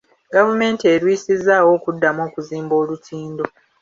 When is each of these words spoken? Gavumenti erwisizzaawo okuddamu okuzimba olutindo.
Gavumenti 0.35 0.83
erwisizzaawo 0.93 1.69
okuddamu 1.77 2.19
okuzimba 2.27 2.73
olutindo. 2.81 3.45